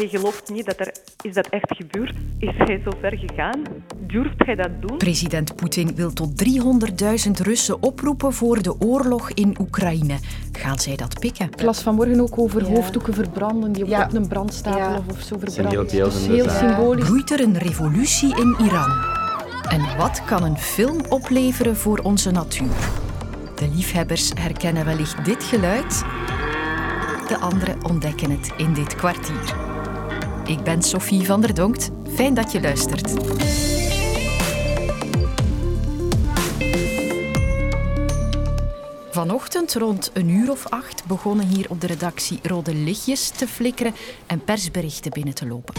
je 0.00 0.08
gelooft 0.08 0.50
niet 0.52 0.64
dat 0.64 0.80
er... 0.80 0.92
Is 1.22 1.34
dat 1.34 1.46
echt 1.48 1.76
gebeurd? 1.76 2.14
Is 2.38 2.54
hij 2.56 2.80
zo 2.84 2.90
ver 3.00 3.18
gegaan? 3.18 3.62
Durft 3.98 4.34
hij 4.44 4.54
dat 4.54 4.70
doen? 4.80 4.96
President 4.96 5.56
Poetin 5.56 5.94
wil 5.94 6.12
tot 6.12 6.44
300.000 7.26 7.30
Russen 7.42 7.82
oproepen 7.82 8.32
voor 8.32 8.62
de 8.62 8.80
oorlog 8.80 9.30
in 9.30 9.56
Oekraïne. 9.60 10.14
Gaan 10.52 10.78
zij 10.78 10.96
dat 10.96 11.18
pikken? 11.20 11.46
Ik 11.46 11.62
las 11.62 11.82
vanmorgen 11.82 12.20
ook 12.20 12.38
over 12.38 12.64
hoofddoeken 12.64 13.14
verbranden 13.14 13.72
die 13.72 13.84
op 13.84 14.12
een 14.12 14.28
brandstapel 14.28 15.04
of 15.10 15.20
zo 15.20 15.36
verbranden. 15.38 15.88
Dus 15.88 16.26
heel 16.26 16.48
symbolisch. 16.48 17.04
Groeit 17.04 17.30
er 17.30 17.40
een 17.40 17.58
revolutie 17.58 18.36
in 18.36 18.56
Iran? 18.60 19.22
En 19.68 19.96
wat 19.96 20.24
kan 20.24 20.44
een 20.44 20.58
film 20.58 21.00
opleveren 21.08 21.76
voor 21.76 21.98
onze 21.98 22.30
natuur? 22.30 22.88
De 23.54 23.68
liefhebbers 23.74 24.30
herkennen 24.34 24.84
wellicht 24.84 25.24
dit 25.24 25.44
geluid. 25.44 26.04
De 27.28 27.38
anderen 27.40 27.84
ontdekken 27.84 28.30
het 28.30 28.52
in 28.56 28.72
dit 28.72 28.94
kwartier. 28.94 29.73
Ik 30.46 30.62
ben 30.62 30.82
Sophie 30.82 31.26
van 31.26 31.40
der 31.40 31.54
Donkt. 31.54 31.90
Fijn 32.14 32.34
dat 32.34 32.52
je 32.52 32.60
luistert. 32.60 33.10
Vanochtend 39.10 39.74
rond 39.74 40.10
een 40.12 40.28
uur 40.28 40.50
of 40.50 40.68
acht 40.68 41.04
begonnen 41.04 41.46
hier 41.46 41.70
op 41.70 41.80
de 41.80 41.86
redactie 41.86 42.38
rode 42.42 42.74
lichtjes 42.74 43.28
te 43.28 43.48
flikkeren 43.48 43.94
en 44.26 44.44
persberichten 44.44 45.10
binnen 45.10 45.34
te 45.34 45.46
lopen. 45.46 45.74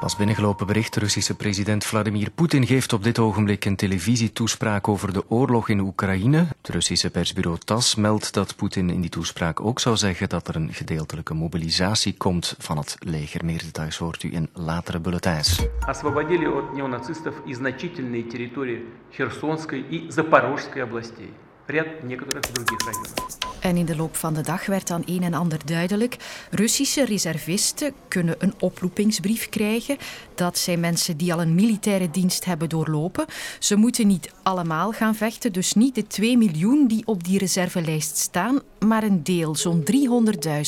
Pas 0.00 0.16
binnengelopen 0.16 0.66
bericht. 0.66 0.94
De 0.94 1.00
Russische 1.00 1.34
president 1.34 1.84
Vladimir 1.84 2.30
Poetin 2.30 2.66
geeft 2.66 2.92
op 2.92 3.04
dit 3.04 3.18
ogenblik 3.18 3.64
een 3.64 3.76
televisietoespraak 3.76 4.88
over 4.88 5.12
de 5.12 5.30
oorlog 5.30 5.68
in 5.68 5.80
Oekraïne. 5.80 6.38
Het 6.38 6.68
Russische 6.68 7.10
persbureau 7.10 7.58
TAS 7.58 7.94
meldt 7.94 8.32
dat 8.34 8.56
Poetin 8.56 8.90
in 8.90 9.00
die 9.00 9.10
toespraak 9.10 9.60
ook 9.60 9.80
zou 9.80 9.96
zeggen 9.96 10.28
dat 10.28 10.48
er 10.48 10.56
een 10.56 10.72
gedeeltelijke 10.72 11.34
mobilisatie 11.34 12.14
komt 12.16 12.54
van 12.58 12.76
het 12.76 12.96
leger. 12.98 13.44
Meer 13.44 13.58
details 13.58 13.98
hoort 13.98 14.22
u 14.22 14.34
in 14.34 14.48
latere 14.52 14.98
bulletins. 15.00 15.66
освободили 15.86 16.46
от 16.46 16.74
неонацистов 16.74 17.34
и 17.46 17.54
значительные 17.54 18.22
территории 18.22 18.84
Херсонской 19.12 19.80
и 19.80 20.10
Запорожской 20.10 20.82
областей, 20.82 21.30
ряд 21.70 22.02
некоторых 22.04 22.42
других 22.52 22.78
районов. 22.86 23.36
En 23.60 23.76
in 23.76 23.86
de 23.86 23.96
loop 23.96 24.16
van 24.16 24.34
de 24.34 24.40
dag 24.40 24.66
werd 24.66 24.86
dan 24.86 25.02
een 25.06 25.22
en 25.22 25.34
ander 25.34 25.66
duidelijk. 25.66 26.16
Russische 26.50 27.04
reservisten 27.04 27.92
kunnen 28.08 28.34
een 28.38 28.54
oproepingsbrief 28.58 29.48
krijgen. 29.48 29.96
Dat 30.34 30.58
zijn 30.58 30.80
mensen 30.80 31.16
die 31.16 31.32
al 31.32 31.40
een 31.40 31.54
militaire 31.54 32.10
dienst 32.10 32.44
hebben 32.44 32.68
doorlopen. 32.68 33.26
Ze 33.58 33.76
moeten 33.76 34.06
niet 34.06 34.32
allemaal 34.42 34.92
gaan 34.92 35.14
vechten, 35.14 35.52
dus 35.52 35.74
niet 35.74 35.94
de 35.94 36.06
2 36.06 36.38
miljoen 36.38 36.86
die 36.88 37.06
op 37.06 37.24
die 37.24 37.38
reservelijst 37.38 38.16
staan, 38.16 38.60
maar 38.78 39.02
een 39.02 39.22
deel, 39.22 39.54
zo'n 39.54 39.84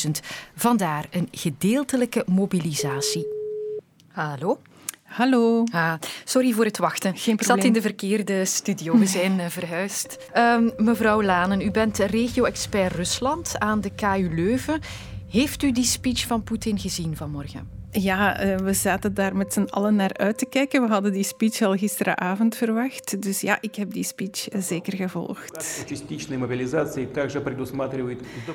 300.000. 0.04 0.10
Vandaar 0.54 1.06
een 1.10 1.28
gedeeltelijke 1.30 2.24
mobilisatie. 2.26 3.26
Hallo? 4.08 4.58
Hallo. 5.13 5.63
Ah, 5.71 5.93
sorry 6.23 6.51
voor 6.51 6.65
het 6.65 6.77
wachten. 6.77 7.17
Geen 7.17 7.35
probleem. 7.35 7.37
Ik 7.37 7.43
zat 7.43 7.63
in 7.63 7.73
de 7.73 7.81
verkeerde 7.81 8.45
studio. 8.45 8.97
We 8.97 9.05
zijn 9.05 9.39
eh, 9.39 9.45
verhuisd. 9.47 10.17
Ehm, 10.31 10.69
mevrouw 10.77 11.23
Lanen, 11.23 11.61
u 11.61 11.71
bent 11.71 11.97
regio-expert 11.97 12.95
Rusland 12.95 13.59
aan 13.59 13.81
de 13.81 13.89
KU 13.95 14.35
Leuven. 14.35 14.79
Heeft 15.29 15.63
u 15.63 15.71
die 15.71 15.83
speech 15.83 16.27
van 16.27 16.43
Poetin 16.43 16.79
gezien 16.79 17.15
vanmorgen? 17.15 17.69
Ja, 17.91 18.39
eh, 18.39 18.55
we 18.55 18.73
zaten 18.73 19.13
daar 19.13 19.35
met 19.35 19.53
z'n 19.53 19.67
allen 19.69 19.95
naar 19.95 20.13
uit 20.13 20.37
te 20.37 20.45
kijken. 20.45 20.81
We 20.81 20.87
hadden 20.87 21.11
die 21.11 21.23
speech 21.23 21.61
al 21.61 21.75
gisteravond 21.75 22.55
verwacht. 22.55 23.21
Dus 23.21 23.41
ja, 23.41 23.57
ik 23.61 23.75
heb 23.75 23.91
die 23.91 24.03
speech 24.03 24.49
eh, 24.49 24.61
zeker 24.61 24.95
gevolgd. 24.95 25.85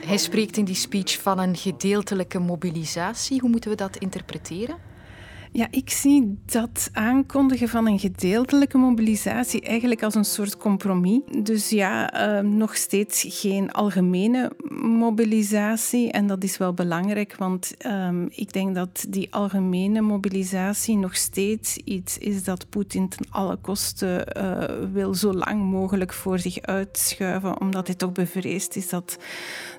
Hij 0.07 0.17
spreekt 0.17 0.57
in 0.57 0.65
die 0.65 0.75
speech 0.75 1.21
van 1.21 1.39
een 1.39 1.57
gedeeltelijke 1.57 2.39
mobilisatie. 2.39 3.41
Hoe 3.41 3.51
moeten 3.51 3.71
we 3.71 3.77
dat 3.77 3.97
interpreteren? 3.97 4.97
Ja, 5.53 5.67
ik 5.71 5.91
zie 5.91 6.39
dat 6.47 6.91
aankondigen 6.93 7.69
van 7.69 7.87
een 7.87 7.99
gedeeltelijke 7.99 8.79
mobilisatie 8.79 9.61
eigenlijk 9.61 10.03
als 10.03 10.15
een 10.15 10.25
soort 10.25 10.57
compromis. 10.57 11.21
Dus 11.43 11.69
ja, 11.71 12.13
eh, 12.13 12.45
nog 12.45 12.77
steeds 12.77 13.25
geen 13.29 13.73
algemene 13.73 14.53
mobilisatie. 14.83 16.13
En 16.13 16.27
dat 16.27 16.45
is 16.45 16.57
wel 16.59 16.75
belangrijk, 16.75 17.37
want 17.37 17.75
ehm, 17.79 18.27
ik 18.31 18.53
denk 18.53 18.75
dat 18.75 19.07
die 19.09 19.35
algemene 19.35 20.01
mobilisatie 20.01 20.97
nog 20.97 21.17
steeds 21.17 21.77
iets 21.77 22.19
is 22.19 22.45
dat 22.45 22.69
Poetin 22.69 23.09
ten 23.09 23.27
alle 23.31 23.57
kosten 23.57 24.27
eh, 24.27 24.77
wil 24.93 25.15
zo 25.15 25.33
lang 25.33 25.63
mogelijk 25.63 26.13
voor 26.13 26.39
zich 26.39 26.61
uitschuiven, 26.61 27.61
omdat 27.61 27.87
hij 27.87 27.97
toch 27.97 28.13
bevreesd 28.13 28.77
is 28.77 28.89
dat 28.89 29.19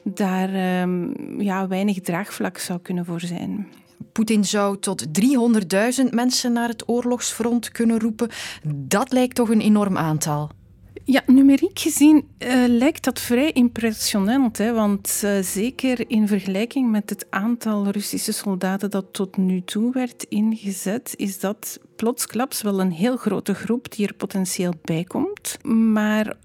daar 0.04 0.54
ehm, 0.54 1.42
ja, 1.42 1.68
weinig 1.68 2.00
draagvlak 2.00 2.58
zou 2.58 2.80
kunnen 2.80 3.06
voor 3.06 3.22
zijn. 3.22 3.68
Poetin 4.12 4.46
zou 4.46 4.80
tot 4.80 5.06
300.000 5.06 6.10
mensen 6.10 6.54
naar 6.54 6.70
het 6.70 6.90
oorlogsfront 6.90 7.72
kunnen 7.72 8.00
roepen. 8.00 8.30
Dat 8.66 9.12
lijkt 9.12 9.36
toch 9.36 9.50
een 9.50 9.62
enorm 9.62 9.98
aantal. 9.98 10.50
Ja, 11.04 11.24
numeriek 11.26 11.80
gezien 11.80 12.28
eh, 12.38 12.64
lijkt 12.68 13.04
dat 13.04 13.20
vrij 13.20 13.52
impressionant. 13.52 14.58
Hè? 14.58 14.74
Want 14.74 15.22
eh, 15.24 15.40
zeker 15.42 16.10
in 16.10 16.28
vergelijking 16.28 16.92
met 16.92 17.10
het 17.10 17.26
aantal 17.30 17.90
Russische 17.90 18.32
soldaten 18.32 18.90
dat 18.90 19.06
tot 19.12 19.38
nu 19.38 19.62
toe 19.62 19.92
werd 19.94 20.24
ingezet, 20.24 21.14
is 21.16 21.40
dat 21.40 21.80
plotsklaps 21.96 22.62
wel 22.62 22.80
een 22.80 22.92
heel 22.92 23.18
grote 23.18 23.54
groep 23.54 23.92
die 23.92 24.08
er 24.08 24.14
potentieel 24.14 24.74
bij 24.81 25.04
komt. 25.04 25.58
Maar 25.64 26.36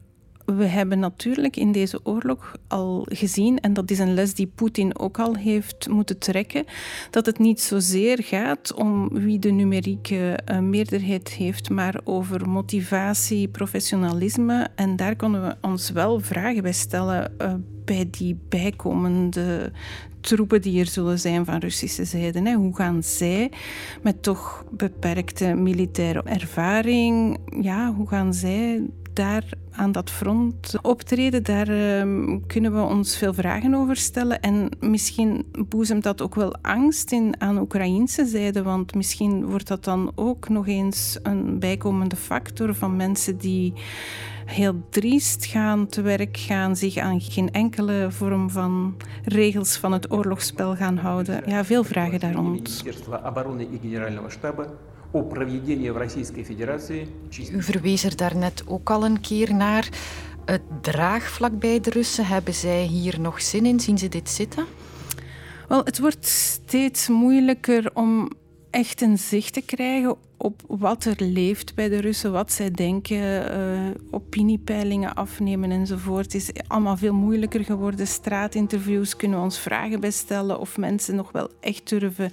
we 0.44 0.65
hebben 0.65 0.99
natuurlijk 0.99 1.56
in 1.56 1.72
deze 1.72 2.00
oorlog 2.03 2.56
al 2.69 3.06
gezien, 3.09 3.60
en 3.60 3.72
dat 3.72 3.91
is 3.91 3.99
een 3.99 4.15
les 4.15 4.34
die 4.34 4.53
Poetin 4.55 4.99
ook 4.99 5.19
al 5.19 5.37
heeft 5.37 5.88
moeten 5.88 6.19
trekken, 6.19 6.65
dat 7.10 7.27
het 7.27 7.38
niet 7.38 7.60
zozeer 7.60 8.22
gaat 8.22 8.75
om 8.75 9.09
wie 9.12 9.38
de 9.38 9.50
numerieke 9.50 10.38
eh, 10.44 10.59
meerderheid 10.59 11.28
heeft, 11.28 11.71
maar 11.71 12.00
over 12.04 12.49
motivatie, 12.49 13.49
professionalisme. 13.49 14.69
En 14.75 14.97
daar 14.97 15.16
konden 15.16 15.43
we 15.43 15.56
ons 15.60 15.91
wel 15.91 16.21
vragen 16.21 16.62
bij 16.62 16.72
stellen 16.72 17.38
eh, 17.38 17.54
bij 17.84 18.09
die 18.10 18.38
bijkomende 18.49 19.72
troepen 20.21 20.62
die 20.62 20.81
er 20.81 20.87
zullen 20.87 21.19
zijn 21.19 21.44
van 21.44 21.59
Russische 21.59 22.04
zijde. 22.04 22.54
Hoe 22.54 22.77
gaan 22.77 23.03
zij 23.03 23.50
met 24.03 24.22
toch 24.22 24.65
beperkte 24.71 25.54
militaire 25.54 26.22
ervaring, 26.22 27.38
ja, 27.60 27.93
hoe 27.93 28.09
gaan 28.09 28.34
zij 28.34 28.83
daar 29.14 29.44
aan 29.70 29.92
dat 29.92 30.10
front 30.10 30.75
optreden, 30.82 31.42
daar 31.42 31.69
ehm, 31.69 32.38
kunnen 32.47 32.75
we 32.75 32.80
ons 32.80 33.16
veel 33.16 33.34
vragen 33.34 33.75
over 33.75 33.97
stellen. 33.97 34.41
En 34.41 34.69
misschien 34.80 35.47
boezemt 35.69 36.02
dat 36.02 36.22
ook 36.22 36.34
wel 36.34 36.54
angst 36.62 37.12
in 37.12 37.34
aan 37.38 37.58
Oekraïnse 37.58 38.24
zijde, 38.26 38.62
want 38.62 38.94
misschien 38.94 39.47
wordt 39.47 39.69
dat 39.69 39.84
dan 39.84 40.12
ook 40.14 40.48
nog 40.48 40.66
eens 40.66 41.19
een 41.22 41.58
bijkomende 41.58 42.16
factor 42.16 42.74
van 42.74 42.97
mensen 42.97 43.38
die 43.38 43.72
heel 44.44 44.86
driest 44.91 45.44
gaan 45.44 45.86
te 45.86 46.03
werk 46.03 46.36
gaan, 46.36 46.76
zich 46.76 46.97
aan 46.97 47.20
geen 47.20 47.50
enkele 47.50 48.06
vorm 48.10 48.50
van 48.50 48.97
regels 49.24 49.76
van 49.76 49.92
het 49.92 50.12
oorlogsspel 50.12 50.76
gaan 50.76 50.97
houden. 50.97 51.42
Ja, 51.47 51.64
veel 51.64 51.84
vragen 51.84 52.20
daar 52.20 52.34
rond. 52.34 52.82
U 57.52 57.62
verwees 57.62 58.04
er 58.04 58.16
daarnet 58.16 58.62
ook 58.66 58.91
al 58.91 59.04
een 59.04 59.20
keer 59.20 59.54
naar. 59.54 59.88
Het 60.44 60.62
draagvlak 60.80 61.58
bij 61.58 61.80
de 61.80 61.91
Russen, 61.91 62.26
hebben 62.26 62.54
zij 62.54 62.82
hier 62.82 63.20
nog 63.20 63.42
zin 63.42 63.66
in? 63.66 63.80
Zien 63.80 63.98
ze 63.98 64.08
dit 64.08 64.30
zitten? 64.30 64.64
Wel, 65.69 65.84
het 65.84 65.98
wordt 65.98 66.26
steeds 66.26 67.08
moeilijker 67.08 67.91
om 67.94 68.30
echt 68.70 69.00
een 69.00 69.19
zicht 69.19 69.53
te 69.53 69.62
krijgen 69.62 70.16
op 70.44 70.62
wat 70.66 71.05
er 71.05 71.16
leeft 71.19 71.75
bij 71.75 71.88
de 71.88 72.00
Russen, 72.00 72.32
wat 72.32 72.53
zij 72.53 72.71
denken, 72.71 73.50
eh, 73.50 73.91
opiniepeilingen 74.10 75.15
afnemen 75.15 75.71
enzovoort. 75.71 76.34
Is 76.34 76.50
allemaal 76.66 76.97
veel 76.97 77.15
moeilijker 77.15 77.65
geworden. 77.65 78.06
Straatinterviews 78.06 79.16
kunnen 79.16 79.38
we 79.38 79.44
ons 79.44 79.59
vragen 79.59 80.00
bij 80.00 80.10
stellen 80.10 80.60
of 80.60 80.77
mensen 80.77 81.15
nog 81.15 81.33
wel 81.33 81.51
echt 81.60 81.89
durven 81.89 82.33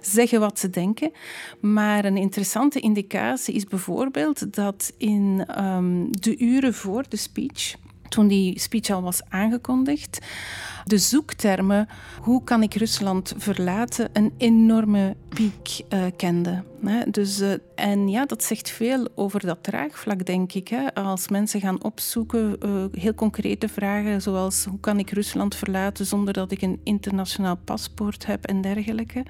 zeggen 0.00 0.40
wat 0.40 0.58
ze 0.58 0.70
denken. 0.70 1.12
Maar 1.60 2.04
een 2.04 2.16
interessante 2.16 2.80
indicatie 2.80 3.54
is 3.54 3.64
bijvoorbeeld 3.64 4.54
dat 4.54 4.92
in 4.98 5.44
ehm, 5.46 6.06
de 6.10 6.38
uren 6.38 6.74
voor 6.74 7.04
de 7.08 7.16
speech 7.16 7.74
toen 8.08 8.28
die 8.28 8.58
speech 8.58 8.90
al 8.90 9.02
was 9.02 9.20
aangekondigd, 9.28 10.18
de 10.84 10.98
zoektermen 10.98 11.88
hoe 12.20 12.44
kan 12.44 12.62
ik 12.62 12.74
Rusland 12.74 13.34
verlaten 13.36 14.08
een 14.12 14.32
enorme 14.38 15.16
piek 15.28 15.80
eh, 15.88 16.04
kende. 16.16 16.69
Dus, 17.10 17.40
eh, 17.40 17.52
en 17.74 18.08
ja, 18.08 18.26
dat 18.26 18.44
zegt 18.44 18.70
veel 18.70 19.08
over 19.14 19.40
dat 19.40 19.62
draagvlak, 19.62 20.26
denk 20.26 20.52
ik. 20.52 20.68
Hè. 20.68 20.94
Als 20.94 21.28
mensen 21.28 21.60
gaan 21.60 21.82
opzoeken, 21.82 22.56
eh, 22.60 22.84
heel 22.92 23.14
concrete 23.14 23.68
vragen, 23.68 24.22
zoals 24.22 24.64
hoe 24.64 24.80
kan 24.80 24.98
ik 24.98 25.10
Rusland 25.10 25.54
verlaten 25.54 26.06
zonder 26.06 26.34
dat 26.34 26.52
ik 26.52 26.62
een 26.62 26.80
internationaal 26.84 27.56
paspoort 27.64 28.26
heb 28.26 28.46
en 28.46 28.60
dergelijke. 28.60 29.22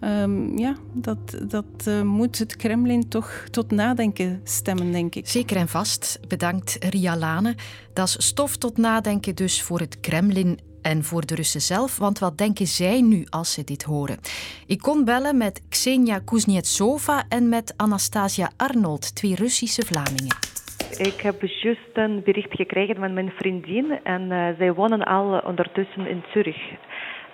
Ehm, 0.00 0.58
ja, 0.58 0.76
dat, 0.92 1.38
dat 1.48 1.64
eh, 1.84 2.02
moet 2.02 2.38
het 2.38 2.56
Kremlin 2.56 3.08
toch 3.08 3.44
tot 3.50 3.70
nadenken 3.70 4.40
stemmen, 4.44 4.92
denk 4.92 5.14
ik. 5.14 5.28
Zeker 5.28 5.56
en 5.56 5.68
vast. 5.68 6.20
Bedankt 6.28 6.76
Ria 6.80 7.16
Lane. 7.16 7.54
Dat 7.92 8.08
is 8.08 8.26
stof 8.26 8.56
tot 8.56 8.76
nadenken 8.76 9.34
dus 9.34 9.62
voor 9.62 9.80
het 9.80 10.00
Kremlin 10.00 10.58
En 10.92 11.02
voor 11.02 11.26
de 11.26 11.34
Russen 11.34 11.60
zelf, 11.60 11.98
want 11.98 12.18
wat 12.18 12.38
denken 12.38 12.66
zij 12.66 13.00
nu 13.00 13.26
als 13.30 13.52
ze 13.52 13.64
dit 13.64 13.82
horen? 13.82 14.18
Ik 14.66 14.78
kon 14.78 15.04
bellen 15.04 15.36
met 15.36 15.66
Ksenia 15.68 16.18
Kuznetsova 16.18 17.24
en 17.28 17.48
met 17.48 17.74
Anastasia 17.76 18.48
Arnold, 18.56 19.14
twee 19.14 19.34
Russische 19.34 19.86
Vlamingen. 19.86 20.36
Ik 21.08 21.20
heb 21.20 21.42
juist 21.42 21.90
een 21.92 22.22
bericht 22.24 22.54
gekregen 22.54 22.96
van 22.96 23.14
mijn 23.14 23.30
vriendin 23.30 23.98
en 24.02 24.22
uh, 24.22 24.48
zij 24.58 24.72
wonen 24.72 25.02
al 25.04 25.38
ondertussen 25.38 26.06
in 26.06 26.22
Zurich. 26.32 26.62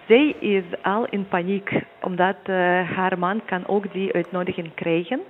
Zij 0.09 0.35
is 0.41 0.65
al 0.83 1.07
in 1.07 1.29
paniek, 1.29 1.71
omdat 2.03 2.37
uh, 2.47 2.57
haar 2.97 3.19
man 3.19 3.45
kan 3.45 3.67
ook 3.67 3.93
die 3.93 4.13
uitnodiging 4.13 4.75
krijgen. 4.75 5.21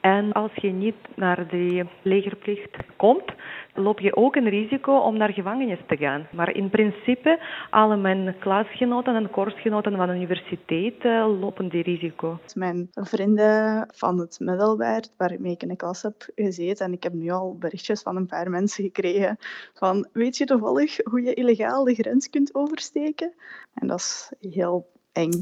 En 0.00 0.32
als 0.32 0.50
je 0.54 0.70
niet 0.70 1.00
naar 1.14 1.46
de 1.48 1.86
legerplicht 2.02 2.76
komt, 2.96 3.32
loop 3.74 4.00
je 4.00 4.16
ook 4.16 4.36
een 4.36 4.48
risico 4.48 4.96
om 4.98 5.16
naar 5.16 5.32
gevangenis 5.32 5.78
te 5.86 5.96
gaan. 5.96 6.28
Maar 6.32 6.54
in 6.54 6.70
principe, 6.70 7.40
alle 7.70 7.96
mijn 7.96 8.34
klasgenoten 8.38 9.14
en 9.14 9.30
koersgenoten 9.30 9.96
van 9.96 10.06
de 10.06 10.14
universiteit 10.14 11.04
uh, 11.04 11.40
lopen 11.40 11.68
die 11.68 11.82
risico. 11.82 12.38
Mijn 12.54 12.88
vrienden 12.92 13.88
van 13.94 14.18
het 14.18 14.40
middelbaar, 14.40 15.04
waarmee 15.16 15.52
ik 15.52 15.62
in 15.62 15.68
de 15.68 15.76
klas 15.76 16.02
heb 16.02 16.28
gezeten, 16.34 16.86
en 16.86 16.92
ik 16.92 17.02
heb 17.02 17.12
nu 17.12 17.30
al 17.30 17.56
berichtjes 17.58 18.02
van 18.02 18.16
een 18.16 18.26
paar 18.26 18.50
mensen 18.50 18.84
gekregen 18.84 19.36
van 19.74 20.08
weet 20.12 20.36
je 20.36 20.44
toevallig 20.44 20.96
hoe 21.04 21.22
je 21.22 21.34
illegaal 21.34 21.84
de 21.84 21.94
grens 21.94 22.30
kunt 22.30 22.54
oversteken? 22.54 23.34
En 23.74 23.86
dat 23.86 23.98
is 23.98 24.32
heel 24.40 24.86
eng. 25.12 25.40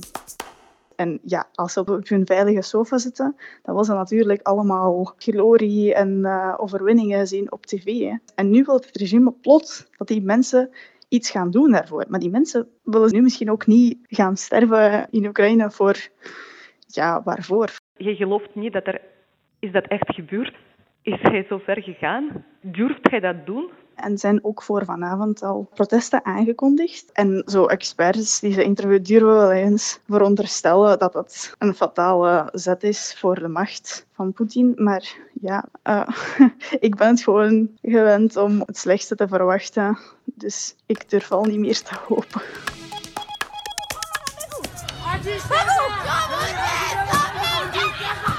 En 0.96 1.20
ja, 1.22 1.48
als 1.54 1.72
ze 1.72 1.81
op 1.81 2.08
hun 2.08 2.26
veilige 2.26 2.62
sofa 2.62 2.98
zitten, 2.98 3.37
dan 3.62 3.75
was 3.75 3.87
dat 3.87 3.96
natuurlijk 3.96 4.43
allemaal 4.43 5.14
glorie 5.19 5.94
en 5.94 6.19
uh, 6.19 6.54
overwinningen 6.56 7.26
zien 7.26 7.52
op 7.52 7.66
tv. 7.66 7.84
Hè. 7.84 8.16
En 8.34 8.50
nu 8.50 8.62
wil 8.62 8.75
het 8.75 8.96
regime 8.96 9.32
plots 9.32 9.87
dat 9.96 10.08
die 10.08 10.22
mensen 10.22 10.70
iets 11.08 11.31
gaan 11.31 11.50
doen 11.50 11.70
daarvoor. 11.70 12.04
Maar 12.08 12.20
die 12.20 12.31
mensen 12.31 12.69
willen 12.82 13.12
nu 13.12 13.20
misschien 13.22 13.50
ook 13.50 13.66
niet 13.66 13.98
gaan 14.06 14.37
sterven 14.37 15.06
in 15.10 15.26
Oekraïne 15.26 15.70
voor... 15.70 16.08
Ja, 16.87 17.22
waarvoor? 17.22 17.70
Je 17.96 18.14
gelooft 18.14 18.54
niet 18.54 18.72
dat 18.72 18.87
er... 18.87 19.00
Is 19.58 19.72
dat 19.72 19.87
echt 19.87 20.14
gebeurd? 20.14 20.54
Is 21.02 21.20
hij 21.20 21.44
zo 21.48 21.58
ver 21.58 21.82
gegaan? 21.82 22.44
Durft 22.60 23.10
hij 23.10 23.20
dat 23.20 23.46
doen? 23.46 23.70
En 23.96 24.19
zijn 24.19 24.44
ook 24.44 24.62
voor 24.62 24.84
vanavond 24.84 25.43
al 25.43 25.69
protesten 25.75 26.25
aangekondigd. 26.25 27.12
En 27.12 27.43
zo 27.46 27.66
experts 27.66 28.40
die 28.40 28.52
ze 28.52 28.64
interviewen 28.64 29.02
durven 29.02 29.37
wel 29.37 29.52
eens 29.52 29.98
veronderstellen 30.08 30.98
dat 30.98 31.14
het 31.14 31.54
een 31.58 31.75
fatale 31.75 32.48
zet 32.52 32.82
is 32.82 33.16
voor 33.19 33.34
de 33.34 33.48
macht 33.48 34.06
van 34.12 34.32
Poetin. 34.32 34.72
Maar 34.76 35.16
ja, 35.40 35.64
uh, 35.84 36.08
ik 36.87 36.96
ben 36.96 37.08
het 37.08 37.22
gewoon 37.22 37.69
gewend 37.82 38.37
om 38.37 38.62
het 38.66 38.78
slechtste 38.78 39.14
te 39.14 39.28
verwachten. 39.28 39.98
Dus 40.25 40.75
ik 40.87 41.10
durf 41.10 41.32
al 41.32 41.44
niet 41.44 41.58
meer 41.58 41.82
te 41.82 41.94
hopen. 42.08 42.43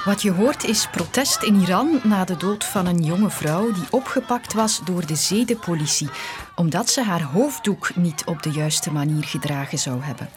Wat 0.07 0.21
je 0.21 0.31
hoort 0.31 0.63
is 0.63 0.87
protest 0.87 1.43
in 1.43 1.61
Iran 1.61 1.99
na 2.03 2.25
de 2.25 2.37
dood 2.37 2.63
van 2.63 2.85
een 2.85 3.03
jonge 3.03 3.29
vrouw 3.29 3.71
die 3.71 3.83
opgepakt 3.89 4.53
was 4.53 4.81
door 4.85 5.05
de 5.05 5.15
zedenpolitie, 5.15 6.09
omdat 6.55 6.89
ze 6.89 7.03
haar 7.03 7.21
hoofddoek 7.21 7.95
niet 7.95 8.23
op 8.25 8.43
de 8.43 8.51
juiste 8.51 8.91
manier 8.91 9.23
gedragen 9.23 9.77
zou 9.77 10.01
hebben. 10.01 10.29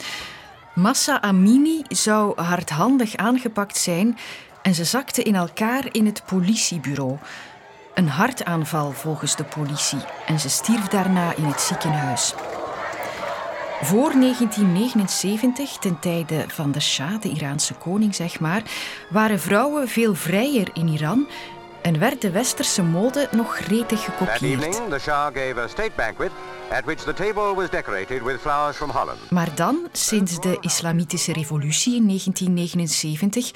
Massa 0.74 1.22
Amini 1.22 1.82
zou 1.88 2.40
hardhandig 2.40 3.16
aangepakt 3.16 3.76
zijn 3.76 4.18
en 4.62 4.74
ze 4.74 4.84
zakte 4.84 5.22
in 5.22 5.34
elkaar 5.34 5.88
in 5.92 6.06
het 6.06 6.22
politiebureau. 6.26 7.18
Een 7.94 8.08
hartaanval 8.08 8.92
volgens 8.92 9.36
de 9.36 9.44
politie 9.44 10.00
en 10.26 10.40
ze 10.40 10.48
stierf 10.48 10.86
daarna 10.86 11.36
in 11.36 11.44
het 11.44 11.60
ziekenhuis. 11.60 12.34
Voor 13.82 14.12
1979, 14.12 15.76
ten 15.78 15.98
tijde 15.98 16.44
van 16.48 16.72
de 16.72 16.80
Shah, 16.80 17.20
de 17.20 17.28
Iraanse 17.28 17.74
koning, 17.74 18.14
zeg 18.14 18.40
maar, 18.40 18.62
waren 19.10 19.40
vrouwen 19.40 19.88
veel 19.88 20.14
vrijer 20.14 20.68
in 20.72 20.88
Iran 20.88 21.28
en 21.82 21.98
werd 21.98 22.20
de 22.20 22.30
westerse 22.30 22.82
mode 22.82 23.28
nog 23.30 23.56
gretig 23.56 24.04
gekopieerd. 24.04 24.90
Maar 29.30 29.54
dan, 29.54 29.88
sinds 29.92 30.40
de 30.40 30.56
islamitische 30.60 31.32
revolutie 31.32 31.96
in 31.96 32.06
1979, 32.06 33.50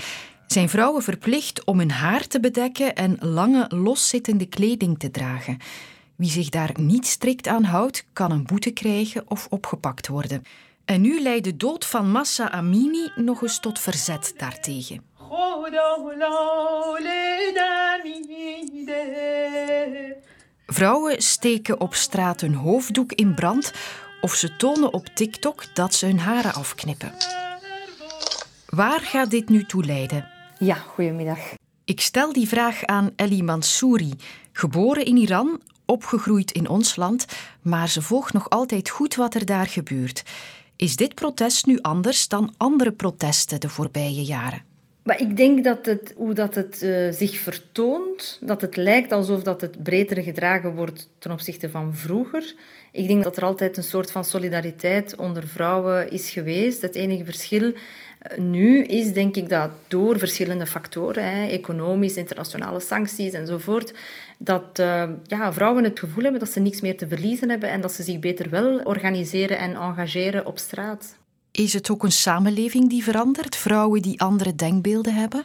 zijn 0.47 0.69
vrouwen 0.69 1.03
verplicht 1.03 1.65
om 1.65 1.79
hun 1.79 1.91
haar 1.91 2.27
te 2.27 2.41
bedekken 2.41 2.95
en 2.95 3.17
lange, 3.21 3.67
loszittende 3.69 4.47
kleding 4.47 4.99
te 4.99 5.11
dragen. 5.11 5.59
Wie 6.17 6.31
zich 6.31 6.49
daar 6.49 6.71
niet 6.81 7.07
strikt 7.07 7.47
aan 7.47 7.65
houdt, 7.65 8.05
kan 8.13 8.31
een 8.31 8.45
boete 8.45 8.71
krijgen 8.71 9.25
of 9.29 9.47
opgepakt 9.51 10.09
worden. 10.09 10.43
En 10.85 11.01
nu 11.01 11.21
leidt 11.21 11.45
de 11.45 11.57
dood 11.57 11.87
van 11.87 12.11
Massa 12.11 12.51
Amini 12.51 13.11
nog 13.17 13.43
eens 13.43 13.61
tot 13.61 13.79
verzet 13.79 14.35
daartegen. 14.37 15.03
Vrouwen 20.67 21.23
steken 21.23 21.81
op 21.81 21.95
straat 21.95 22.41
hun 22.41 22.55
hoofddoek 22.55 23.13
in 23.13 23.35
brand 23.35 23.73
of 24.21 24.35
ze 24.35 24.57
tonen 24.57 24.93
op 24.93 25.07
TikTok 25.07 25.75
dat 25.75 25.95
ze 25.95 26.07
hun 26.07 26.19
haren 26.19 26.55
afknippen. 26.55 27.13
Waar 28.67 29.01
gaat 29.01 29.31
dit 29.31 29.49
nu 29.49 29.65
toe 29.65 29.85
leiden? 29.85 30.29
Ja, 30.59 30.75
goedemiddag. 30.75 31.39
Ik 31.85 32.01
stel 32.01 32.33
die 32.33 32.49
vraag 32.49 32.85
aan 32.85 33.11
Ellie 33.17 33.43
Mansouri, 33.43 34.13
geboren 34.53 35.05
in 35.05 35.17
Iran, 35.17 35.61
opgegroeid 35.87 36.51
in 36.51 36.69
ons 36.69 36.97
land, 36.97 37.27
maar 37.63 37.89
ze 37.89 38.03
volgt 38.03 38.33
nog 38.33 38.51
altijd 38.51 38.89
goed 38.91 39.15
wat 39.15 39.35
er 39.35 39.45
daar 39.45 39.67
gebeurt. 39.67 40.23
Is 40.77 40.97
dit 40.97 41.15
protest 41.15 41.67
nu 41.67 41.79
anders 41.81 42.29
dan 42.29 42.55
andere 42.57 42.93
protesten 42.93 43.61
de 43.61 43.69
voorbije 43.69 44.25
jaren? 44.25 44.63
Maar 45.05 45.21
ik 45.21 45.37
denk 45.37 45.65
dat 45.65 45.87
het, 45.87 46.15
hoe 46.17 46.35
dat 46.35 46.55
het 46.55 46.83
uh, 46.83 47.13
zich 47.13 47.39
vertoont, 47.39 48.39
dat 48.41 48.61
het 48.61 48.77
lijkt 48.77 49.13
alsof 49.13 49.43
dat 49.43 49.61
het 49.61 49.83
breder 49.83 50.23
gedragen 50.23 50.75
wordt 50.75 51.11
ten 51.19 51.31
opzichte 51.31 51.71
van 51.71 51.95
vroeger. 51.95 52.55
Ik 52.93 53.09
denk 53.09 53.25
dat 53.25 53.37
er 53.37 53.45
altijd 53.45 53.77
een 53.77 53.83
soort 53.83 54.11
van 54.11 54.25
solidariteit 54.25 55.17
onder 55.17 55.47
vrouwen 55.47 56.11
is 56.11 56.31
geweest. 56.31 56.83
Het 56.83 56.95
enige 56.95 57.25
verschil 57.25 57.73
nu 58.37 58.85
is 58.85 59.13
denk 59.13 59.37
ik 59.37 59.49
dat 59.49 59.71
door 59.89 60.19
verschillende 60.19 60.67
factoren, 60.67 61.25
hè, 61.25 61.47
economisch, 61.47 62.17
internationale 62.17 62.81
sancties 62.81 63.33
enzovoort, 63.33 63.95
dat 64.39 64.79
uh, 64.81 65.09
ja, 65.27 65.53
vrouwen 65.53 65.85
het 65.85 65.99
gevoel 65.99 66.23
hebben 66.23 66.41
dat 66.41 66.51
ze 66.51 66.61
niks 66.61 66.81
meer 66.81 66.97
te 66.97 67.09
verliezen 67.09 67.51
hebben 67.51 67.71
en 67.71 67.81
dat 67.81 67.93
ze 67.93 68.03
zich 68.03 68.19
beter 68.19 68.51
wel 68.51 68.79
organiseren 68.79 69.59
en 69.59 69.75
engageren 69.75 70.47
op 70.47 70.59
straat. 70.59 71.17
Is 71.51 71.73
het 71.73 71.91
ook 71.91 72.03
een 72.03 72.13
samenleving 72.13 72.89
die 72.89 73.03
verandert? 73.03 73.57
Vrouwen 73.57 74.03
die 74.03 74.21
andere 74.21 74.55
denkbeelden 74.55 75.15
hebben? 75.15 75.45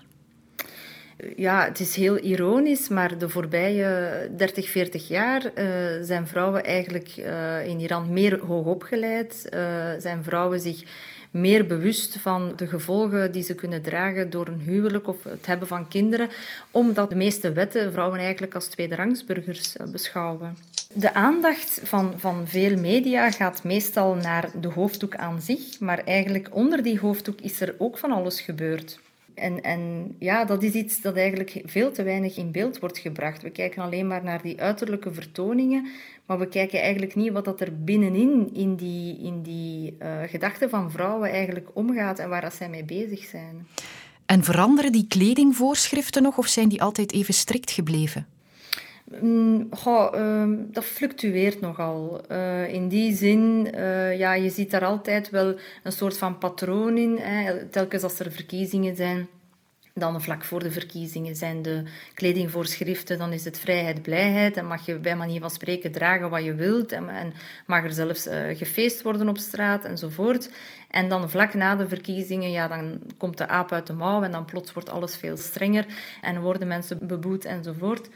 Ja, 1.36 1.64
het 1.66 1.80
is 1.80 1.96
heel 1.96 2.18
ironisch, 2.18 2.88
maar 2.88 3.18
de 3.18 3.30
voorbije 3.30 4.32
30, 4.38 4.70
40 4.70 5.08
jaar 5.08 5.44
uh, 5.44 5.64
zijn 6.02 6.28
vrouwen 6.28 6.64
eigenlijk 6.64 7.16
uh, 7.18 7.68
in 7.68 7.80
Iran 7.80 8.14
meer 8.14 8.40
hoogopgeleid. 8.40 9.50
Uh, 9.54 9.60
zijn 9.98 10.24
vrouwen 10.24 10.60
zich 10.60 10.84
meer 11.32 11.66
bewust 11.66 12.18
van 12.20 12.54
de 12.56 12.68
gevolgen 12.68 13.32
die 13.32 13.44
ze 13.44 13.56
kunnen 13.56 13.82
dragen 13.82 14.30
door 14.30 14.48
een 14.48 14.60
huwelijk 14.60 15.08
of 15.08 15.24
het 15.24 15.46
hebben 15.46 15.68
van 15.68 15.88
kinderen, 15.88 16.30
omdat 16.72 17.10
de 17.10 17.16
meeste 17.16 17.52
wetten 17.52 17.92
vrouwen 17.92 18.20
eigenlijk 18.20 18.56
als 18.56 18.68
tweederangsburgers 18.68 19.78
eh, 19.78 19.88
beschouwen. 19.88 20.58
De 20.94 21.14
aandacht 21.14 21.82
van, 21.84 22.14
van 22.18 22.48
veel 22.48 22.78
media 22.78 23.32
gaat 23.32 23.64
meestal 23.64 24.16
naar 24.16 24.50
de 24.62 24.68
hoofddoek 24.68 25.16
aan 25.16 25.42
zich, 25.42 25.80
maar 25.80 26.00
eigenlijk 26.04 26.48
onder 26.52 26.84
die 26.84 27.00
hoofddoek 27.00 27.42
is 27.42 27.62
er 27.62 27.76
ook 27.78 27.98
van 27.98 28.12
alles 28.12 28.42
gebeurd. 28.42 29.00
En, 29.40 29.62
en 29.62 30.16
ja, 30.20 30.46
dat 30.46 30.64
is 30.64 30.74
iets 30.74 31.02
dat 31.02 31.16
eigenlijk 31.16 31.62
veel 31.66 31.92
te 31.92 32.04
weinig 32.04 32.38
in 32.38 32.52
beeld 32.52 32.80
wordt 32.80 32.98
gebracht. 32.98 33.42
We 33.42 33.50
kijken 33.50 33.84
alleen 33.84 34.08
maar 34.08 34.24
naar 34.24 34.42
die 34.42 34.62
uiterlijke 34.62 35.14
vertoningen, 35.14 35.88
maar 36.26 36.40
we 36.40 36.48
kijken 36.48 36.82
eigenlijk 36.82 37.16
niet 37.16 37.32
wat 37.32 37.46
dat 37.46 37.62
er 37.62 37.84
binnenin 37.84 38.50
in 38.54 38.76
die, 38.76 39.20
in 39.20 39.42
die 39.42 39.98
uh, 40.02 40.22
gedachten 40.28 40.70
van 40.70 40.92
vrouwen 40.92 41.30
eigenlijk 41.30 41.70
omgaat 41.74 42.20
en 42.20 42.30
waar 42.30 42.42
dat 42.42 42.54
zij 42.54 42.70
mee 42.70 42.84
bezig 42.84 43.24
zijn. 43.24 43.68
En 44.26 44.44
veranderen 44.44 44.92
die 44.92 45.06
kledingvoorschriften 45.08 46.24
nog 46.24 46.38
of 46.38 46.48
zijn 46.48 46.70
die 46.70 46.82
altijd 46.82 47.12
even 47.12 47.34
strikt 47.34 47.72
gebleven? 47.72 48.28
Mm, 49.22 49.68
goh, 49.72 50.16
uh, 50.16 50.58
dat 50.72 50.84
fluctueert 50.84 51.62
nogal. 51.62 52.22
Uh, 52.32 52.74
in 52.74 52.88
die 52.88 53.16
zin, 53.16 53.68
uh, 53.76 54.18
ja, 54.18 54.34
je 54.34 54.50
ziet 54.50 54.72
daar 54.72 54.86
altijd 54.86 55.30
wel 55.30 55.56
een 55.84 55.92
soort 55.92 56.18
van 56.18 56.38
patroon 56.38 56.98
in. 56.98 57.18
Hè. 57.18 57.66
Telkens 57.66 58.04
als 58.04 58.20
er 58.20 58.32
verkiezingen 58.32 58.96
zijn, 58.96 59.28
dan 59.94 60.22
vlak 60.22 60.44
voor 60.44 60.60
de 60.60 60.72
verkiezingen 60.72 61.36
zijn 61.36 61.62
de 61.62 61.84
kledingvoorschriften, 62.14 63.18
dan 63.18 63.34
is 63.34 63.46
het 63.46 63.60
vrijheid, 63.60 64.02
blijheid. 64.02 64.58
En 64.58 64.66
mag 64.66 64.86
je 64.86 65.00
bij 65.00 65.16
manier 65.16 65.40
van 65.40 65.50
spreken 65.50 65.92
dragen 65.92 66.30
wat 66.30 66.44
je 66.44 66.54
wilt. 66.54 66.92
En, 66.92 67.10
en 67.10 67.34
mag 67.66 67.84
er 67.84 67.94
zelfs 67.94 68.28
uh, 68.28 68.58
gefeest 68.58 69.02
worden 69.02 69.30
op 69.30 69.38
straat 69.38 69.86
enzovoort. 69.86 70.50
En 70.90 71.10
dan 71.10 71.30
vlak 71.30 71.54
na 71.54 71.76
de 71.76 71.88
verkiezingen, 71.88 72.52
ja, 72.52 72.68
dan 72.68 73.02
komt 73.18 73.38
de 73.38 73.48
aap 73.48 73.72
uit 73.72 73.88
de 73.88 73.94
mouw 73.94 74.24
en 74.24 74.32
dan 74.32 74.46
plots 74.46 74.74
wordt 74.74 74.90
alles 74.90 75.16
veel 75.16 75.38
strenger 75.38 75.86
en 76.22 76.42
worden 76.42 76.68
mensen 76.68 77.08
beboet 77.08 77.46
enzovoort. 77.46 78.10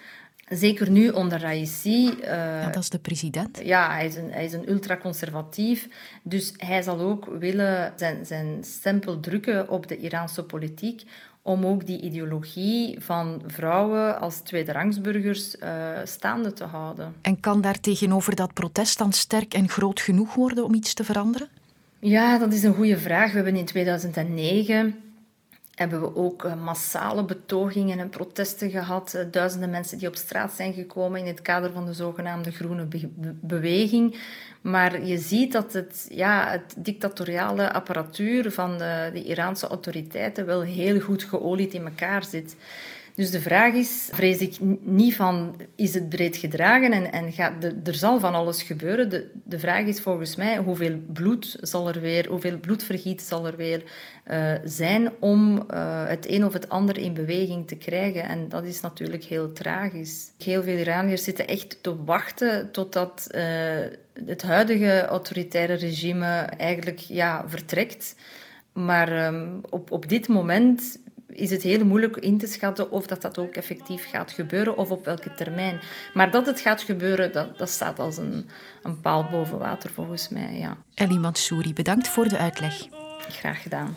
Zeker 0.49 0.89
nu 0.89 1.09
onder 1.09 1.39
Raisi. 1.39 2.09
Uh, 2.09 2.27
ja, 2.27 2.69
dat 2.69 2.83
is 2.83 2.89
de 2.89 2.99
president. 2.99 3.59
Ja, 3.63 3.91
hij 3.91 4.05
is 4.05 4.15
een, 4.15 4.31
hij 4.31 4.45
is 4.45 4.53
een 4.53 4.69
ultraconservatief. 4.69 5.87
Dus 6.23 6.53
hij 6.57 6.81
zal 6.81 6.99
ook 6.99 7.25
willen 7.39 7.93
zijn, 7.95 8.25
zijn 8.25 8.63
stempel 8.63 9.19
drukken 9.19 9.69
op 9.69 9.87
de 9.87 9.97
Iraanse 9.97 10.43
politiek 10.43 11.03
om 11.41 11.65
ook 11.65 11.85
die 11.85 12.01
ideologie 12.01 12.95
van 12.99 13.41
vrouwen 13.47 14.19
als 14.19 14.39
tweederangsburgers 14.39 15.55
uh, 15.55 15.69
staande 16.03 16.53
te 16.53 16.63
houden. 16.63 17.13
En 17.21 17.39
kan 17.39 17.61
daar 17.61 17.79
tegenover 17.79 18.35
dat 18.35 18.53
protest 18.53 18.97
dan 18.97 19.11
sterk 19.11 19.53
en 19.53 19.69
groot 19.69 19.99
genoeg 19.99 20.33
worden 20.33 20.63
om 20.63 20.73
iets 20.73 20.93
te 20.93 21.03
veranderen? 21.03 21.47
Ja, 21.99 22.37
dat 22.37 22.53
is 22.53 22.63
een 22.63 22.73
goede 22.73 22.97
vraag. 22.97 23.29
We 23.29 23.35
hebben 23.35 23.55
in 23.55 23.65
2009 23.65 24.95
hebben 25.75 26.01
we 26.01 26.15
ook 26.15 26.43
eh, 26.43 26.63
massale 26.63 27.25
betogingen 27.25 27.99
en 27.99 28.09
protesten 28.09 28.69
gehad. 28.69 29.13
Eh, 29.13 29.25
duizenden 29.31 29.69
mensen 29.69 29.97
die 29.97 30.07
op 30.07 30.15
straat 30.15 30.53
zijn 30.53 30.73
gekomen 30.73 31.19
in 31.19 31.27
het 31.27 31.41
kader 31.41 31.71
van 31.71 31.85
de 31.85 31.93
zogenaamde 31.93 32.51
groene 32.51 32.87
beweging. 33.41 34.17
Maar 34.61 35.05
je 35.05 35.17
ziet 35.17 35.51
dat 35.51 35.73
het, 35.73 36.05
ja, 36.09 36.49
het 36.49 36.75
dictatoriale 36.77 37.73
apparatuur 37.73 38.51
van 38.51 38.77
de, 38.77 39.09
de 39.13 39.23
Iraanse 39.23 39.67
autoriteiten 39.67 40.45
wel 40.45 40.61
heel 40.61 40.99
goed 40.99 41.23
geolied 41.23 41.73
in 41.73 41.85
elkaar 41.85 42.23
zit. 42.23 42.55
Dus 43.15 43.31
de 43.31 43.41
vraag 43.41 43.73
is, 43.73 44.09
vrees 44.11 44.37
ik 44.37 44.57
niet 44.81 45.15
van, 45.15 45.55
is 45.75 45.93
het 45.93 46.09
breed 46.09 46.37
gedragen 46.37 46.91
en, 46.91 47.11
en 47.11 47.31
gaat 47.31 47.61
de, 47.61 47.79
er 47.83 47.95
zal 47.95 48.19
van 48.19 48.33
alles 48.33 48.63
gebeuren. 48.63 49.09
De, 49.09 49.31
de 49.43 49.59
vraag 49.59 49.85
is 49.85 50.01
volgens 50.01 50.35
mij, 50.35 50.57
hoeveel 50.57 50.99
bloed 51.13 51.57
zal 51.61 51.87
er 51.87 52.01
weer, 52.01 52.27
hoeveel 52.27 52.57
bloedvergiet 52.57 53.21
zal 53.21 53.47
er 53.47 53.55
weer 53.55 53.83
uh, 54.27 54.53
zijn 54.63 55.11
om 55.19 55.55
uh, 55.55 56.07
het 56.07 56.29
een 56.29 56.45
of 56.45 56.53
het 56.53 56.69
ander 56.69 56.97
in 56.97 57.13
beweging 57.13 57.67
te 57.67 57.75
krijgen. 57.75 58.23
En 58.23 58.49
dat 58.49 58.63
is 58.63 58.81
natuurlijk 58.81 59.23
heel 59.23 59.51
tragisch. 59.51 60.31
Heel 60.43 60.63
veel 60.63 60.77
Iraniërs 60.77 61.23
zitten 61.23 61.47
echt 61.47 61.83
te 61.83 62.03
wachten 62.03 62.71
totdat 62.71 63.27
uh, 63.31 63.41
het 64.25 64.41
huidige 64.41 65.05
autoritaire 65.05 65.73
regime 65.73 66.25
eigenlijk 66.57 66.99
ja, 66.99 67.43
vertrekt. 67.47 68.15
Maar 68.73 69.25
um, 69.25 69.61
op, 69.69 69.91
op 69.91 70.09
dit 70.09 70.27
moment 70.27 70.99
is 71.35 71.51
het 71.51 71.63
heel 71.63 71.85
moeilijk 71.85 72.17
in 72.17 72.37
te 72.37 72.47
schatten 72.47 72.91
of 72.91 73.07
dat, 73.07 73.21
dat 73.21 73.37
ook 73.37 73.55
effectief 73.55 74.09
gaat 74.09 74.31
gebeuren 74.31 74.77
of 74.77 74.89
op 74.89 75.05
welke 75.05 75.33
termijn. 75.33 75.79
Maar 76.13 76.31
dat 76.31 76.45
het 76.45 76.59
gaat 76.59 76.81
gebeuren, 76.81 77.31
dat, 77.31 77.57
dat 77.57 77.69
staat 77.69 77.99
als 77.99 78.17
een, 78.17 78.49
een 78.83 79.01
paal 79.01 79.27
boven 79.31 79.57
water 79.57 79.89
volgens 79.89 80.29
mij. 80.29 80.57
Ja. 80.57 80.77
Ellie 80.93 81.19
Mansouri, 81.19 81.73
bedankt 81.73 82.07
voor 82.07 82.27
de 82.27 82.37
uitleg. 82.37 82.87
Graag 83.29 83.61
gedaan. 83.61 83.95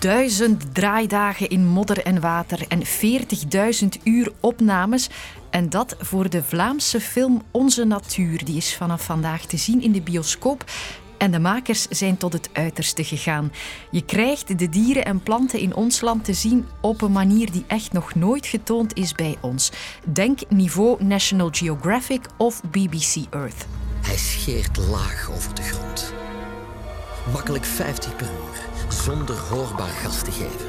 Duizend 0.00 0.74
draaidagen 0.74 1.48
in 1.48 1.66
modder 1.66 2.02
en 2.02 2.20
water 2.20 2.64
en 2.68 2.82
40.000 2.86 4.02
uur 4.04 4.32
opnames. 4.40 5.08
En 5.50 5.68
dat 5.68 5.96
voor 5.98 6.30
de 6.30 6.42
Vlaamse 6.42 7.00
film 7.00 7.42
Onze 7.50 7.84
Natuur. 7.84 8.44
Die 8.44 8.56
is 8.56 8.76
vanaf 8.76 9.04
vandaag 9.04 9.44
te 9.44 9.56
zien 9.56 9.82
in 9.82 9.92
de 9.92 10.02
bioscoop. 10.02 10.64
En 11.18 11.30
de 11.30 11.38
makers 11.38 11.86
zijn 11.88 12.16
tot 12.16 12.32
het 12.32 12.50
uiterste 12.52 13.04
gegaan. 13.04 13.52
Je 13.90 14.04
krijgt 14.04 14.58
de 14.58 14.68
dieren 14.68 15.04
en 15.04 15.20
planten 15.22 15.58
in 15.58 15.74
ons 15.74 16.00
land 16.00 16.24
te 16.24 16.34
zien 16.34 16.66
op 16.80 17.02
een 17.02 17.12
manier 17.12 17.50
die 17.50 17.64
echt 17.66 17.92
nog 17.92 18.14
nooit 18.14 18.46
getoond 18.46 18.96
is 18.96 19.12
bij 19.12 19.36
ons. 19.40 19.72
Denk 20.12 20.40
niveau 20.48 21.04
National 21.04 21.48
Geographic 21.52 22.26
of 22.36 22.62
BBC 22.70 23.16
Earth. 23.30 23.66
Hij 24.00 24.16
scheert 24.16 24.76
laag 24.76 25.30
over 25.30 25.54
de 25.54 25.62
grond. 25.62 26.14
Makkelijk 27.32 27.64
50 27.64 28.16
per 28.16 28.26
uur 28.26 28.69
zonder 28.92 29.36
hoorbaar 29.36 29.88
gas 29.88 30.22
te 30.22 30.30
geven. 30.30 30.68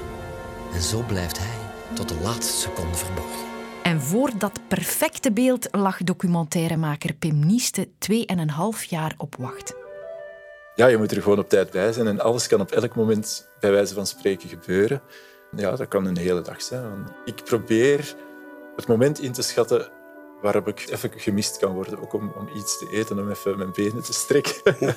En 0.74 0.82
zo 0.82 1.04
blijft 1.08 1.38
hij 1.38 1.58
tot 1.94 2.10
de 2.10 2.20
laatste 2.24 2.58
seconde 2.58 2.98
verborgen. 2.98 3.50
En 3.84 4.02
voor 4.02 4.30
dat 4.38 4.60
perfecte 4.68 5.32
beeld 5.32 5.68
lag 5.72 5.98
documentairemaker 5.98 7.14
Pim 7.14 7.46
Nieste 7.46 7.88
2,5 7.88 8.90
jaar 8.90 9.14
op 9.18 9.36
wacht. 9.36 9.74
Ja, 10.76 10.88
je 10.88 10.98
moet 10.98 11.12
er 11.12 11.22
gewoon 11.22 11.40
op 11.40 11.50
tijd 11.50 11.72
bij 11.72 11.92
zijn 11.94 12.08
en 12.08 12.20
alles 12.20 12.48
kan 12.48 12.62
op 12.62 12.72
elk 12.72 12.96
moment 12.96 13.50
bij 13.60 13.72
wijze 13.72 13.94
van 13.94 14.08
spreken 14.08 14.50
gebeuren. 14.50 15.02
Ja, 15.56 15.76
dat 15.76 15.88
kan 15.88 16.06
een 16.06 16.18
hele 16.18 16.42
dag 16.42 16.62
zijn. 16.62 17.08
Ik 17.26 17.44
probeer 17.44 18.16
het 18.76 18.88
moment 18.88 19.20
in 19.20 19.32
te 19.32 19.42
schatten 19.42 19.92
waarop 20.42 20.68
ik 20.68 20.90
even 20.90 21.12
gemist 21.16 21.58
kan 21.58 21.74
worden, 21.74 22.02
ook 22.02 22.14
om, 22.14 22.32
om 22.36 22.50
iets 22.56 22.78
te 22.78 22.90
eten, 22.92 23.20
om 23.20 23.30
even 23.30 23.58
mijn 23.58 23.72
benen 23.72 24.04
te 24.04 24.14
strekken. 24.14 24.76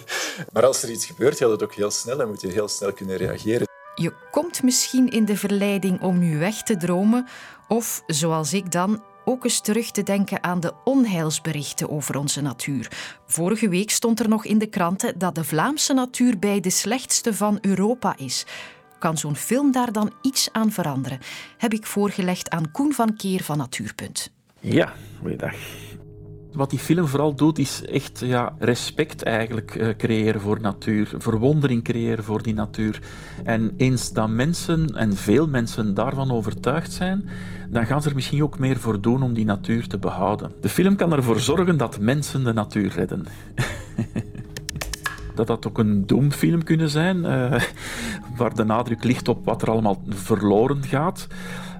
maar 0.52 0.66
als 0.66 0.82
er 0.82 0.90
iets 0.90 1.06
gebeurt, 1.06 1.38
gaat 1.38 1.50
het 1.50 1.62
ook 1.62 1.74
heel 1.74 1.90
snel 1.90 2.20
en 2.20 2.28
moet 2.28 2.40
je 2.40 2.48
heel 2.48 2.68
snel 2.68 2.92
kunnen 2.92 3.16
reageren. 3.16 3.66
Je 3.94 4.12
komt 4.30 4.62
misschien 4.62 5.10
in 5.10 5.24
de 5.24 5.36
verleiding 5.36 6.00
om 6.00 6.18
nu 6.18 6.38
weg 6.38 6.62
te 6.62 6.76
dromen 6.76 7.26
of, 7.68 8.02
zoals 8.06 8.52
ik 8.52 8.72
dan, 8.72 9.02
ook 9.24 9.44
eens 9.44 9.60
terug 9.60 9.90
te 9.90 10.02
denken 10.02 10.42
aan 10.42 10.60
de 10.60 10.72
onheilsberichten 10.84 11.90
over 11.90 12.16
onze 12.16 12.40
natuur. 12.40 12.90
Vorige 13.26 13.68
week 13.68 13.90
stond 13.90 14.20
er 14.20 14.28
nog 14.28 14.44
in 14.44 14.58
de 14.58 14.66
kranten 14.66 15.18
dat 15.18 15.34
de 15.34 15.44
Vlaamse 15.44 15.92
natuur 15.92 16.38
bij 16.38 16.60
de 16.60 16.70
slechtste 16.70 17.34
van 17.34 17.58
Europa 17.60 18.16
is. 18.16 18.46
Kan 18.98 19.18
zo'n 19.18 19.36
film 19.36 19.72
daar 19.72 19.92
dan 19.92 20.12
iets 20.22 20.48
aan 20.52 20.72
veranderen? 20.72 21.18
Heb 21.58 21.72
ik 21.72 21.86
voorgelegd 21.86 22.50
aan 22.50 22.70
Koen 22.70 22.92
van 22.92 23.16
Keer 23.16 23.42
van 23.42 23.58
Natuurpunt. 23.58 24.32
Ja, 24.64 24.92
goeiedag. 25.20 25.54
Wat 26.52 26.70
die 26.70 26.78
film 26.78 27.06
vooral 27.06 27.34
doet, 27.34 27.58
is 27.58 27.84
echt 27.84 28.20
ja, 28.20 28.54
respect 28.58 29.22
eigenlijk 29.22 29.74
uh, 29.74 29.88
creëren 29.96 30.40
voor 30.40 30.60
natuur, 30.60 31.14
verwondering 31.18 31.84
creëren 31.84 32.24
voor 32.24 32.42
die 32.42 32.54
natuur. 32.54 33.00
En 33.42 33.74
eens 33.76 34.12
dat 34.12 34.28
mensen, 34.28 34.86
en 34.86 35.16
veel 35.16 35.48
mensen 35.48 35.94
daarvan 35.94 36.30
overtuigd 36.30 36.92
zijn, 36.92 37.28
dan 37.68 37.86
gaan 37.86 38.02
ze 38.02 38.08
er 38.08 38.14
misschien 38.14 38.42
ook 38.42 38.58
meer 38.58 38.76
voor 38.76 39.00
doen 39.00 39.22
om 39.22 39.34
die 39.34 39.44
natuur 39.44 39.86
te 39.86 39.98
behouden. 39.98 40.52
De 40.60 40.68
film 40.68 40.96
kan 40.96 41.12
ervoor 41.12 41.40
zorgen 41.40 41.76
dat 41.76 41.98
mensen 41.98 42.44
de 42.44 42.52
natuur 42.52 42.92
redden. 42.94 43.26
dat 45.34 45.46
dat 45.46 45.66
ook 45.66 45.78
een 45.78 46.06
doemfilm 46.06 46.62
kunnen 46.62 46.90
zijn, 46.90 47.16
uh, 47.16 47.60
waar 48.36 48.54
de 48.54 48.64
nadruk 48.64 49.04
ligt 49.04 49.28
op 49.28 49.44
wat 49.44 49.62
er 49.62 49.70
allemaal 49.70 50.02
verloren 50.08 50.82
gaat. 50.82 51.26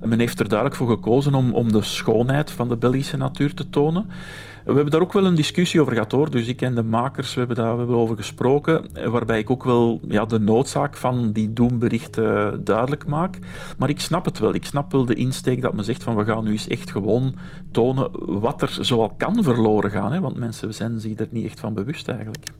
Men 0.04 0.18
heeft 0.18 0.40
er 0.40 0.48
duidelijk 0.48 0.78
voor 0.78 0.88
gekozen 0.88 1.34
om, 1.34 1.52
om 1.52 1.72
de 1.72 1.82
schoonheid 1.82 2.50
van 2.50 2.68
de 2.68 2.76
Belgische 2.76 3.16
natuur 3.16 3.54
te 3.54 3.70
tonen. 3.70 4.06
We 4.64 4.72
hebben 4.72 4.90
daar 4.90 5.00
ook 5.00 5.12
wel 5.12 5.24
een 5.24 5.34
discussie 5.34 5.80
over 5.80 5.92
gehad 5.92 6.12
hoor. 6.12 6.30
Dus 6.30 6.46
ik 6.46 6.62
en 6.62 6.74
de 6.74 6.82
makers, 6.82 7.32
we 7.34 7.38
hebben 7.38 7.56
daar 7.56 7.86
we 7.86 7.92
over 7.92 8.16
gesproken. 8.16 8.86
Waarbij 9.10 9.38
ik 9.38 9.50
ook 9.50 9.64
wel 9.64 10.00
ja, 10.08 10.24
de 10.24 10.38
noodzaak 10.38 10.96
van 10.96 11.32
die 11.32 11.52
doemberichten 11.52 12.64
duidelijk 12.64 13.06
maak. 13.06 13.38
Maar 13.78 13.88
ik 13.88 14.00
snap 14.00 14.24
het 14.24 14.38
wel. 14.38 14.54
Ik 14.54 14.64
snap 14.64 14.92
wel 14.92 15.04
de 15.04 15.14
insteek 15.14 15.62
dat 15.62 15.74
men 15.74 15.84
zegt 15.84 16.02
van 16.02 16.16
we 16.16 16.24
gaan 16.24 16.44
nu 16.44 16.50
eens 16.50 16.68
echt 16.68 16.90
gewoon 16.90 17.34
tonen 17.70 18.10
wat 18.40 18.62
er 18.62 18.78
zoal 18.80 19.14
kan 19.16 19.42
verloren 19.42 19.90
gaan. 19.90 20.12
Hè? 20.12 20.20
Want 20.20 20.36
mensen 20.36 20.74
zijn 20.74 21.00
zich 21.00 21.18
er 21.18 21.28
niet 21.30 21.44
echt 21.44 21.60
van 21.60 21.74
bewust 21.74 22.08
eigenlijk. 22.08 22.50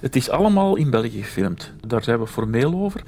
Het 0.00 0.16
is 0.16 0.30
allemaal 0.30 0.76
in 0.76 0.90
België 0.90 1.22
gefilmd. 1.22 1.72
Daar 1.86 2.02
zijn 2.02 2.18
we 2.18 2.26
formeel 2.26 2.74
over. 2.74 3.02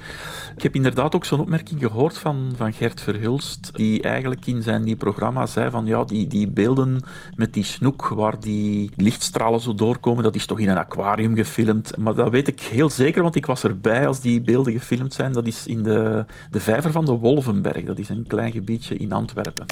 Ik 0.55 0.63
heb 0.63 0.75
inderdaad 0.75 1.15
ook 1.15 1.25
zo'n 1.25 1.39
opmerking 1.39 1.79
gehoord 1.79 2.17
van, 2.17 2.51
van 2.55 2.73
Gert 2.73 3.01
Verhulst, 3.01 3.69
die 3.73 4.01
eigenlijk 4.01 4.45
in 4.45 4.61
zijn 4.61 4.83
nieuw 4.83 4.95
programma 4.95 5.45
zei 5.45 5.69
van 5.69 5.85
ja, 5.85 6.03
die, 6.03 6.27
die 6.27 6.47
beelden 6.47 7.01
met 7.35 7.53
die 7.53 7.63
snoek 7.63 8.07
waar 8.07 8.39
die 8.39 8.91
lichtstralen 8.95 9.59
zo 9.59 9.75
doorkomen, 9.75 10.23
dat 10.23 10.35
is 10.35 10.45
toch 10.45 10.59
in 10.59 10.69
een 10.69 10.77
aquarium 10.77 11.35
gefilmd. 11.35 11.97
Maar 11.97 12.15
dat 12.15 12.29
weet 12.29 12.47
ik 12.47 12.61
heel 12.61 12.89
zeker, 12.89 13.21
want 13.21 13.35
ik 13.35 13.45
was 13.45 13.63
erbij 13.63 14.07
als 14.07 14.21
die 14.21 14.41
beelden 14.41 14.73
gefilmd 14.73 15.13
zijn. 15.13 15.31
Dat 15.31 15.47
is 15.47 15.67
in 15.67 15.83
de, 15.83 16.25
de 16.51 16.59
vijver 16.59 16.91
van 16.91 17.05
de 17.05 17.11
Wolvenberg. 17.11 17.83
Dat 17.83 17.99
is 17.99 18.09
een 18.09 18.25
klein 18.27 18.51
gebiedje 18.51 18.97
in 18.97 19.11
Antwerpen. 19.11 19.65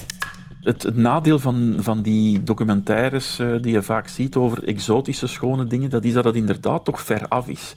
Het, 0.68 0.96
nadeel 0.96 1.40
van, 1.40 1.76
van 1.78 2.02
die 2.02 2.44
documentaires 2.44 3.40
uh, 3.40 3.62
die 3.62 3.72
je 3.72 3.82
vaak 3.82 4.08
ziet 4.08 4.36
over 4.36 4.64
exotische 4.64 5.28
schone 5.28 5.66
dingen, 5.66 5.90
dat 5.90 6.04
is 6.04 6.14
dat 6.14 6.24
het 6.24 6.36
inderdaad 6.36 6.86
toch 6.86 7.02
ver 7.02 7.28
af 7.28 7.48
is. 7.48 7.76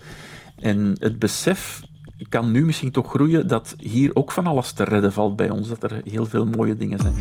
En 0.61 0.97
het 0.99 1.19
besef 1.19 1.81
kan 2.29 2.51
nu 2.51 2.65
misschien 2.65 2.91
toch 2.91 3.11
groeien 3.11 3.47
dat 3.47 3.75
hier 3.79 4.11
ook 4.15 4.33
van 4.33 4.47
alles 4.47 4.73
te 4.73 4.85
redden 4.85 5.13
valt 5.13 5.37
bij 5.37 5.51
ons, 5.51 5.69
dat 5.69 5.83
er 5.83 6.01
heel 6.05 6.27
veel 6.27 6.47
mooie 6.47 6.77
dingen 6.77 6.99
zijn. 6.99 7.15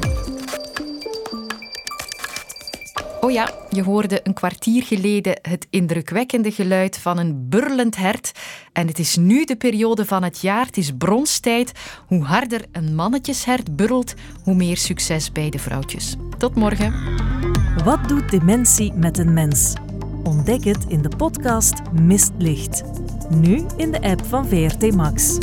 Oh 3.22 3.32
ja, 3.32 3.52
je 3.70 3.84
hoorde 3.84 4.20
een 4.24 4.34
kwartier 4.34 4.84
geleden 4.84 5.40
het 5.42 5.68
indrukwekkende 5.70 6.52
geluid 6.52 6.98
van 6.98 7.18
een 7.18 7.50
burlend 7.50 7.96
hert. 7.96 8.32
En 8.74 8.88
het 8.88 9.00
is 9.00 9.16
nu 9.16 9.46
de 9.46 9.56
periode 9.56 10.06
van 10.06 10.24
het 10.24 10.42
jaar, 10.42 10.66
het 10.66 10.78
is 10.78 10.92
bronstijd. 10.98 11.72
Hoe 12.08 12.24
harder 12.24 12.66
een 12.72 12.96
mannetjeshert 12.96 13.76
burrelt, 13.76 14.14
hoe 14.44 14.56
meer 14.56 14.78
succes 14.78 15.32
bij 15.32 15.50
de 15.50 15.60
vrouwtjes. 15.60 16.16
Tot 16.38 16.56
morgen. 16.56 16.94
Wat 17.84 18.08
doet 18.08 18.30
dementie 18.30 18.94
met 18.94 19.18
een 19.18 19.34
mens? 19.34 19.74
Ontdek 20.24 20.64
het 20.64 20.86
in 20.88 21.02
de 21.02 21.16
podcast 21.18 21.74
Mistlicht. 21.92 22.84
Nu 23.30 23.66
in 23.78 23.92
de 23.92 24.02
app 24.02 24.26
van 24.26 24.48
VRT 24.48 24.96
Max. 24.96 25.38